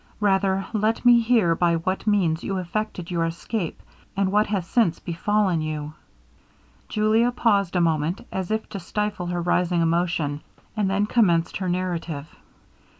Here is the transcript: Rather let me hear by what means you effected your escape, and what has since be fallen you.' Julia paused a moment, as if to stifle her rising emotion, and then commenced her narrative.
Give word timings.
Rather 0.19 0.65
let 0.73 1.05
me 1.05 1.19
hear 1.19 1.53
by 1.53 1.75
what 1.75 2.07
means 2.07 2.43
you 2.43 2.57
effected 2.57 3.11
your 3.11 3.23
escape, 3.23 3.83
and 4.17 4.31
what 4.31 4.47
has 4.47 4.65
since 4.65 4.97
be 4.97 5.13
fallen 5.13 5.61
you.' 5.61 5.93
Julia 6.89 7.29
paused 7.31 7.75
a 7.75 7.81
moment, 7.81 8.25
as 8.31 8.49
if 8.49 8.67
to 8.69 8.79
stifle 8.79 9.27
her 9.27 9.43
rising 9.43 9.81
emotion, 9.83 10.41
and 10.75 10.89
then 10.89 11.05
commenced 11.05 11.57
her 11.57 11.69
narrative. 11.69 12.35